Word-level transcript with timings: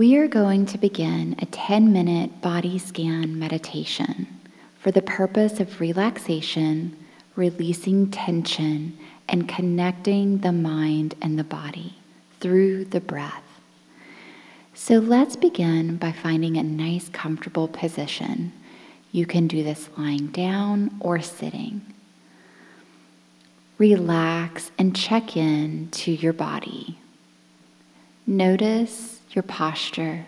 We 0.00 0.16
are 0.16 0.28
going 0.28 0.64
to 0.64 0.78
begin 0.78 1.36
a 1.40 1.44
10 1.44 1.92
minute 1.92 2.40
body 2.40 2.78
scan 2.78 3.38
meditation 3.38 4.40
for 4.78 4.90
the 4.90 5.02
purpose 5.02 5.60
of 5.60 5.78
relaxation, 5.78 6.96
releasing 7.36 8.10
tension, 8.10 8.96
and 9.28 9.46
connecting 9.46 10.38
the 10.38 10.52
mind 10.52 11.16
and 11.20 11.38
the 11.38 11.44
body 11.44 11.96
through 12.40 12.86
the 12.86 13.02
breath. 13.02 13.42
So 14.72 14.94
let's 14.94 15.36
begin 15.36 15.98
by 15.98 16.12
finding 16.12 16.56
a 16.56 16.62
nice, 16.62 17.10
comfortable 17.10 17.68
position. 17.68 18.54
You 19.12 19.26
can 19.26 19.48
do 19.48 19.62
this 19.62 19.90
lying 19.98 20.28
down 20.28 20.96
or 21.00 21.20
sitting. 21.20 21.82
Relax 23.76 24.70
and 24.78 24.96
check 24.96 25.36
in 25.36 25.90
to 25.90 26.10
your 26.10 26.32
body. 26.32 26.96
Notice 28.26 29.20
your 29.32 29.42
posture. 29.42 30.26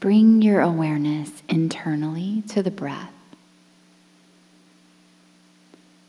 Bring 0.00 0.42
your 0.42 0.60
awareness 0.60 1.42
internally 1.48 2.42
to 2.48 2.62
the 2.62 2.70
breath. 2.70 3.12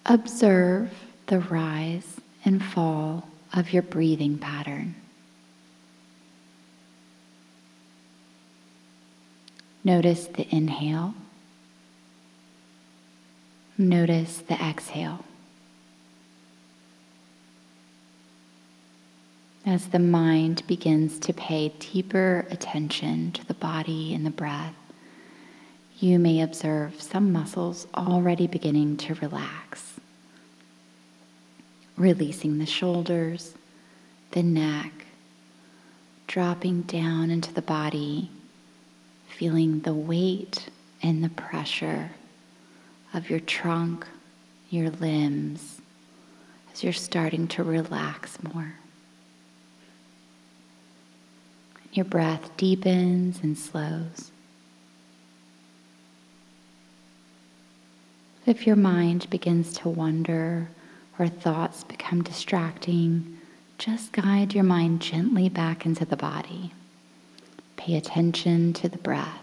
Observe 0.05 0.91
the 1.27 1.39
rise 1.39 2.17
and 2.45 2.63
fall 2.63 3.27
of 3.53 3.73
your 3.73 3.81
breathing 3.81 4.37
pattern. 4.37 4.95
Notice 9.83 10.27
the 10.27 10.47
inhale. 10.53 11.13
Notice 13.77 14.39
the 14.39 14.55
exhale. 14.55 15.23
As 19.67 19.89
the 19.89 19.99
mind 19.99 20.65
begins 20.65 21.19
to 21.19 21.33
pay 21.33 21.73
deeper 21.77 22.47
attention 22.49 23.33
to 23.33 23.45
the 23.45 23.53
body 23.53 24.13
and 24.13 24.25
the 24.25 24.31
breath, 24.31 24.73
you 25.99 26.17
may 26.19 26.41
observe 26.41 27.01
some 27.01 27.33
muscles 27.33 27.85
already 27.93 28.47
beginning 28.47 28.95
to 28.95 29.15
relax 29.15 29.99
releasing 31.97 32.59
the 32.59 32.65
shoulders, 32.65 33.55
the 34.31 34.43
neck, 34.43 34.91
dropping 36.27 36.83
down 36.83 37.29
into 37.29 37.53
the 37.53 37.61
body, 37.61 38.29
feeling 39.27 39.81
the 39.81 39.93
weight 39.93 40.69
and 41.01 41.21
the 41.23 41.29
pressure 41.29 42.11
of 43.13 43.29
your 43.29 43.39
trunk, 43.41 44.05
your 44.69 44.89
limbs, 44.89 45.81
as 46.71 46.83
you're 46.83 46.93
starting 46.93 47.47
to 47.49 47.63
relax 47.63 48.37
more. 48.53 48.75
Your 51.97 52.05
breath 52.05 52.55
deepens 52.57 53.39
and 53.41 53.57
slows. 53.57 54.29
If 58.45 58.67
your 58.67 58.75
mind 58.75 59.27
begins 59.31 59.73
to 59.79 59.89
wander 59.89 60.69
or 61.17 61.27
thoughts 61.27 61.83
become 61.83 62.21
distracting, 62.21 63.39
just 63.79 64.11
guide 64.11 64.53
your 64.53 64.63
mind 64.63 65.01
gently 65.01 65.49
back 65.49 65.87
into 65.87 66.05
the 66.05 66.15
body. 66.15 66.71
Pay 67.77 67.95
attention 67.95 68.73
to 68.73 68.87
the 68.87 68.99
breath. 68.99 69.41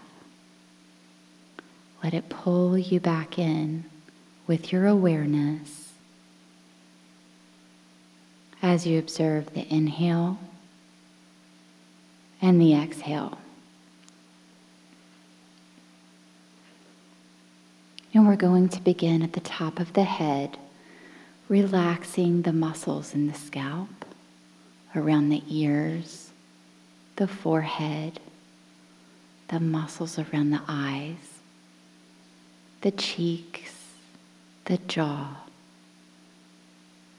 Let 2.04 2.14
it 2.14 2.28
pull 2.28 2.78
you 2.78 3.00
back 3.00 3.36
in 3.36 3.84
with 4.46 4.70
your 4.70 4.86
awareness 4.86 5.90
as 8.62 8.86
you 8.86 9.00
observe 9.00 9.54
the 9.54 9.66
inhale 9.74 10.38
and 12.44 12.60
the 12.60 12.74
exhale. 12.74 13.38
And 18.12 18.28
we're 18.28 18.36
going 18.36 18.68
to 18.68 18.82
begin 18.82 19.22
at 19.22 19.32
the 19.32 19.40
top 19.40 19.80
of 19.80 19.94
the 19.94 20.04
head 20.04 20.58
relaxing 21.48 22.42
the 22.42 22.52
muscles 22.52 23.14
in 23.14 23.28
the 23.28 23.34
scalp, 23.34 24.04
around 24.94 25.30
the 25.30 25.42
ears, 25.48 26.32
the 27.16 27.26
forehead, 27.26 28.20
the 29.48 29.60
muscles 29.60 30.18
around 30.18 30.50
the 30.50 30.62
eyes, 30.68 31.40
the 32.82 32.90
cheeks, 32.90 33.74
the 34.66 34.76
jaw, 34.86 35.34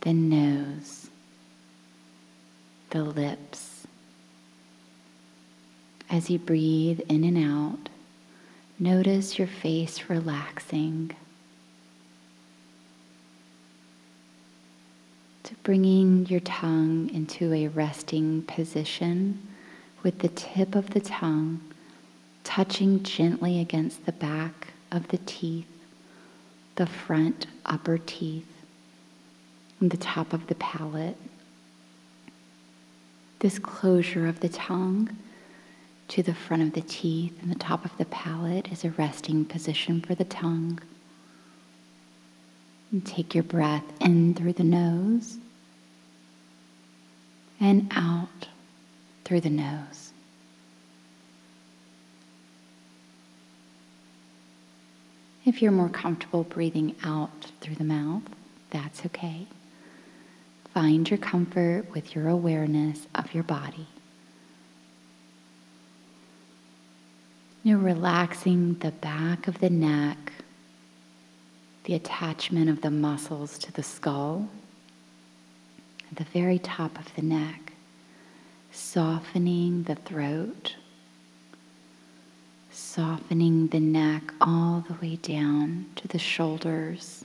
the 0.02 0.14
nose, 0.14 1.10
the 2.92 3.04
lips. 3.04 3.75
As 6.16 6.30
you 6.30 6.40
breathe 6.40 7.02
in 7.10 7.26
and 7.26 7.38
out, 7.38 7.90
notice 8.80 9.38
your 9.38 9.50
face 9.50 10.10
relaxing 10.10 11.14
to 15.44 15.54
bringing 15.56 16.26
your 16.28 16.40
tongue 16.40 17.10
into 17.14 17.52
a 17.52 17.68
resting 17.68 18.44
position 18.44 19.46
with 20.04 20.20
the 20.20 20.30
tip 20.30 20.74
of 20.74 20.92
the 20.92 21.02
tongue 21.02 21.60
touching 22.46 23.04
gently 23.04 23.60
against 23.60 24.06
the 24.06 24.14
back 24.14 24.70
of 24.94 25.10
the 25.10 25.20
teeth, 25.26 25.68
the 26.78 26.88
front 26.88 27.48
upper 27.66 27.98
teeth, 27.98 28.64
and 29.82 29.92
the 29.92 29.98
top 29.98 30.32
of 30.32 30.48
the 30.48 30.56
palate. 30.56 31.18
This 33.40 33.60
closure 33.60 34.28
of 34.28 34.40
the 34.40 34.48
tongue 34.48 35.18
to 36.08 36.24
the 36.24 36.34
front 36.34 36.64
of 36.64 36.74
the 36.74 36.82
teeth 36.82 37.38
and 37.42 37.52
the 37.52 37.60
top 37.60 37.84
of 37.86 37.98
the 37.98 38.06
palate 38.06 38.72
is 38.72 38.84
a 38.84 38.92
resting 38.92 39.46
position 39.46 40.02
for 40.02 40.16
the 40.16 40.26
tongue. 40.26 40.80
And 42.92 43.06
take 43.06 43.34
your 43.34 43.44
breath 43.44 43.84
in 44.00 44.34
through 44.36 44.54
the 44.54 44.64
nose 44.64 45.38
and 47.60 47.92
out 47.92 48.48
through 49.24 49.42
the 49.42 49.50
nose. 49.50 50.14
If 55.46 55.62
you're 55.62 55.72
more 55.72 55.90
comfortable 55.90 56.44
breathing 56.44 56.96
out 57.04 57.52
through 57.62 57.76
the 57.76 57.84
mouth, 57.84 58.24
that's 58.72 59.06
okay. 59.06 59.48
Find 60.74 61.10
your 61.10 61.20
comfort 61.20 61.86
with 61.92 62.16
your 62.16 62.30
awareness 62.30 63.08
of 63.14 63.34
your 63.34 63.44
body. 63.44 63.88
You're 67.66 67.80
relaxing 67.80 68.76
the 68.76 68.92
back 68.92 69.48
of 69.48 69.60
the 69.60 69.72
neck 69.72 70.32
the 71.86 71.94
attachment 71.94 72.70
of 72.70 72.82
the 72.82 72.90
muscles 72.92 73.58
to 73.60 73.72
the 73.72 73.84
skull, 73.84 74.50
at 76.12 76.18
the 76.18 76.24
very 76.26 76.60
top 76.60 77.00
of 77.00 77.14
the 77.16 77.22
neck, 77.22 77.74
softening 78.72 79.84
the 79.84 79.96
throat, 79.96 80.76
softening 82.72 83.68
the 83.68 83.80
neck 83.80 84.34
all 84.42 84.84
the 84.88 84.96
way 84.96 85.16
down 85.16 85.86
to 85.96 86.08
the 86.08 86.20
shoulders. 86.20 87.24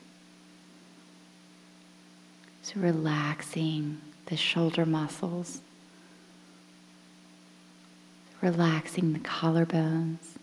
So 2.62 2.74
relaxing 2.76 4.00
the 4.26 4.36
shoulder 4.36 4.84
muscles, 4.84 5.62
relaxing 8.42 9.12
the 9.12 9.18
collarbones, 9.18 10.36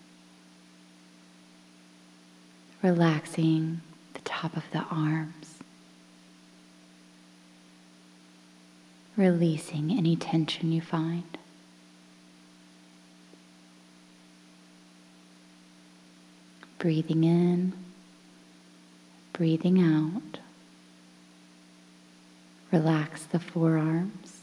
relaxing 2.81 3.81
the 4.13 4.21
top 4.21 4.55
of 4.55 4.63
the 4.71 4.83
arms. 4.91 5.33
Releasing 9.15 9.89
any 9.89 10.15
tension 10.15 10.71
you 10.71 10.79
find. 10.79 11.39
Breathing 16.77 17.23
in, 17.23 17.73
breathing 19.33 19.81
out. 19.81 20.39
Relax 22.71 23.23
the 23.23 23.39
forearms. 23.39 24.36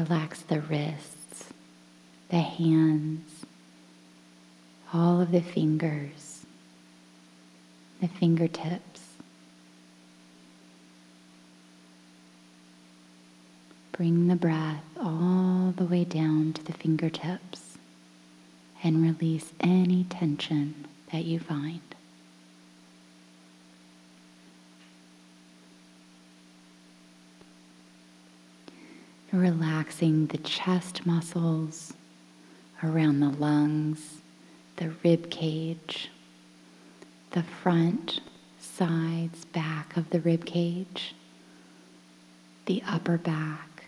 Relax 0.00 0.40
the 0.40 0.62
wrists, 0.62 1.44
the 2.30 2.38
hands, 2.38 3.44
all 4.94 5.20
of 5.20 5.30
the 5.30 5.42
fingers 5.42 6.46
the 8.00 8.08
fingertips. 8.08 9.02
Bring 13.92 14.28
the 14.28 14.36
breath 14.36 14.84
all 14.98 15.74
the 15.76 15.84
way 15.84 16.04
down 16.04 16.54
to 16.54 16.64
the 16.64 16.72
fingertips 16.72 17.76
and 18.82 19.02
release 19.02 19.52
any 19.60 20.04
tension 20.04 20.86
that 21.12 21.26
you 21.26 21.38
find. 21.38 21.82
Relaxing 29.32 30.26
the 30.26 30.38
chest 30.38 31.06
muscles 31.06 31.92
around 32.82 33.20
the 33.20 33.28
lungs, 33.28 34.22
the 34.76 34.90
rib 35.04 35.30
cage, 35.30 36.10
the 37.30 37.44
front, 37.44 38.20
sides, 38.58 39.44
back 39.44 39.96
of 39.96 40.10
the 40.10 40.18
rib 40.20 40.44
cage, 40.44 41.14
the 42.66 42.82
upper 42.84 43.18
back, 43.18 43.84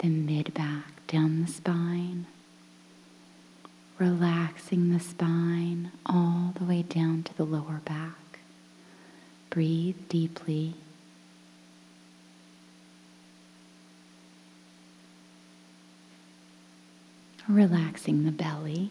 the 0.00 0.08
mid 0.08 0.52
back, 0.52 1.06
down 1.06 1.40
the 1.40 1.50
spine. 1.50 2.26
Relaxing 3.98 4.92
the 4.92 5.00
spine 5.00 5.90
all 6.04 6.52
the 6.58 6.64
way 6.64 6.82
down 6.82 7.22
to 7.22 7.34
the 7.36 7.44
lower 7.46 7.80
back. 7.86 8.40
Breathe 9.48 9.96
deeply. 10.10 10.74
Relaxing 17.48 18.26
the 18.26 18.30
belly. 18.30 18.90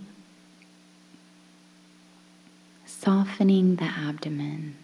Softening 2.88 3.76
the 3.76 3.84
abdomen. 3.86 4.76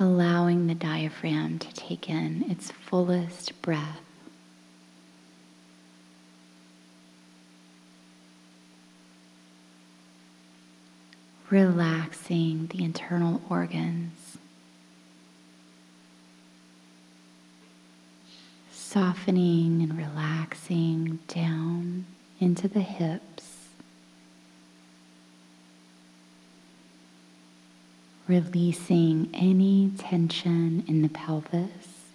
Allowing 0.00 0.66
the 0.66 0.74
diaphragm 0.74 1.60
to 1.60 1.72
take 1.72 2.10
in 2.10 2.44
its 2.50 2.72
fullest 2.72 3.62
breath. 3.62 4.00
Relaxing 11.48 12.66
the 12.72 12.82
internal 12.82 13.40
organs. 13.48 14.36
Softening 18.72 19.80
and 19.80 19.96
relaxing 19.96 21.20
down 21.28 21.95
into 22.40 22.68
the 22.68 22.80
hips, 22.80 23.68
releasing 28.28 29.28
any 29.32 29.90
tension 29.98 30.84
in 30.86 31.02
the 31.02 31.08
pelvis, 31.08 32.12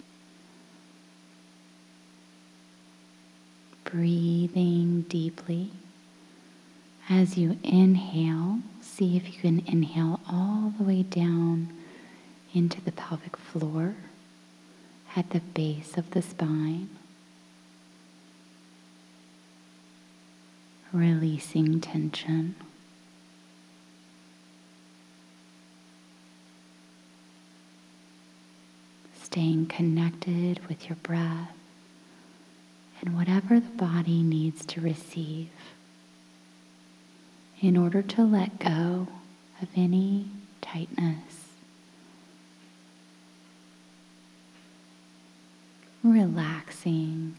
breathing 3.83 5.01
deeply. 5.03 5.71
As 7.09 7.37
you 7.37 7.57
inhale, 7.63 8.59
see 8.81 9.17
if 9.17 9.33
you 9.33 9.39
can 9.41 9.59
inhale 9.65 10.19
all 10.29 10.73
the 10.77 10.83
way 10.83 11.03
down 11.03 11.73
into 12.53 12.79
the 12.81 12.91
pelvic 12.91 13.35
floor 13.37 13.95
at 15.15 15.29
the 15.31 15.39
base 15.39 15.97
of 15.97 16.11
the 16.11 16.21
spine. 16.21 16.89
Releasing 20.93 21.79
tension. 21.79 22.55
Staying 29.23 29.67
connected 29.67 30.59
with 30.67 30.89
your 30.89 30.97
breath 30.97 31.53
and 32.99 33.15
whatever 33.15 33.59
the 33.59 33.69
body 33.69 34.21
needs 34.21 34.65
to 34.65 34.81
receive 34.81 35.49
in 37.61 37.77
order 37.77 38.01
to 38.01 38.23
let 38.23 38.59
go 38.59 39.07
of 39.61 39.67
any 39.75 40.27
tightness. 40.61 41.45
Relaxing 46.03 47.35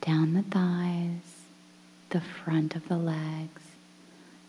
down 0.00 0.34
the 0.34 0.42
thighs 0.42 1.33
the 2.14 2.20
front 2.20 2.76
of 2.76 2.86
the 2.86 2.96
legs 2.96 3.62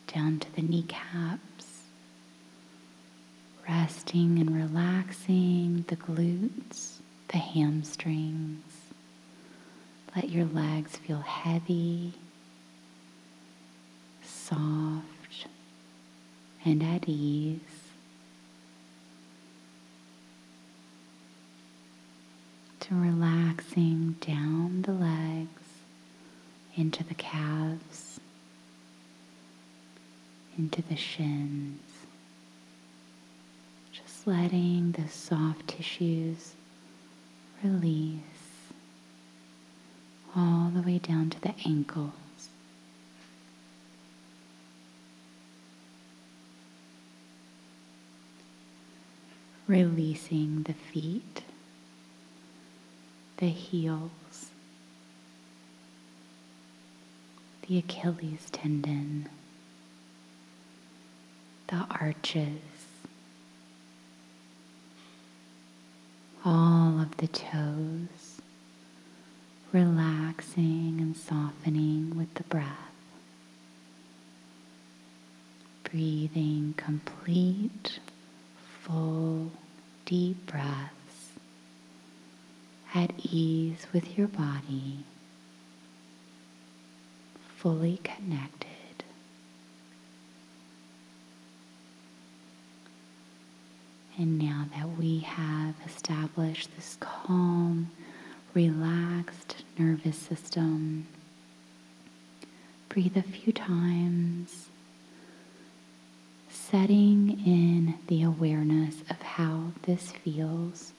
down 0.06 0.38
to 0.38 0.56
the 0.56 0.62
kneecaps, 0.62 1.82
resting 3.68 4.38
and 4.38 4.56
relaxing 4.56 5.84
the 5.88 5.96
glutes, 5.96 6.98
the 7.30 7.40
hamstrings. 7.40 8.62
Let 10.16 10.30
your 10.30 10.46
legs 10.46 10.96
feel 10.96 11.22
heavy, 11.22 12.14
soft, 14.22 15.48
and 16.64 16.84
at 16.84 17.10
ease. 17.10 17.60
To 22.82 22.94
relaxing 22.94 24.18
down 24.22 24.84
the 24.84 24.92
legs 24.92 25.35
into 26.78 27.04
the 27.04 27.14
calves, 27.14 28.20
into 30.58 30.82
the 30.82 30.96
shins. 30.96 31.82
Just 33.92 34.28
letting 34.28 34.92
the 34.92 35.08
soft 35.08 35.68
tissues 35.68 36.54
release 37.64 38.20
all 40.36 40.70
the 40.74 40.82
way 40.82 40.98
down 40.98 41.30
to 41.30 41.40
the 41.42 41.54
ankles. 41.66 42.12
Releasing 49.68 50.64
the 50.64 50.74
feet, 50.74 51.42
the 53.38 53.48
heels, 53.48 54.52
the 57.68 57.80
Achilles 57.80 58.48
tendon, 58.52 59.28
the 61.68 61.86
arches, 61.90 62.62
all 66.44 67.00
of 67.02 67.18
the 67.18 67.28
toes, 67.28 68.40
relaxing 69.72 70.98
and 71.00 71.18
softening 71.18 72.16
with 72.16 72.32
the 72.36 72.44
breath. 72.44 72.70
Breathing 75.90 76.76
complete, 76.78 78.00
full, 78.84 79.52
deep 80.06 80.46
breaths 80.46 81.32
at 82.94 83.12
ease 83.24 83.88
with 83.92 84.18
your 84.18 84.28
body 84.28 85.04
fully 87.66 88.00
connected. 88.04 89.04
And 94.20 94.38
now 94.38 94.68
that 94.76 95.00
we 95.00 95.22
have 95.22 95.74
established 95.84 96.70
this 96.76 96.96
calm, 97.00 97.90
relaxed 98.54 99.64
nervous 99.80 100.16
system, 100.16 101.08
breathe 102.88 103.18
a 103.18 103.24
few 103.24 103.52
times, 103.52 104.68
setting 106.48 107.32
in 107.48 107.96
the 108.06 108.22
awareness 108.22 109.02
of 109.10 109.20
how 109.24 109.72
this 109.88 110.12
feels 110.12 110.94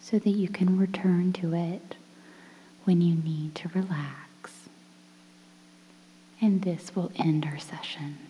so 0.00 0.18
that 0.18 0.30
you 0.30 0.48
can 0.48 0.76
return 0.76 1.32
to 1.34 1.54
it 1.54 1.94
when 2.82 3.00
you 3.00 3.14
need 3.14 3.54
to 3.54 3.68
relax 3.68 4.29
and 6.40 6.62
this 6.62 6.94
will 6.94 7.12
end 7.16 7.44
our 7.44 7.58
session. 7.58 8.29